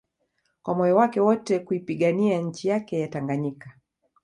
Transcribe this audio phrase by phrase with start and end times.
[0.63, 3.77] kwa moyo wake wote kuipigania nchi yake ya Tanganyika